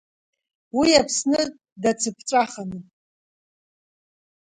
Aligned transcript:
Уи 0.77 0.89
Аԥсны 0.99 1.41
дацԥҵәаханы… 1.81 2.79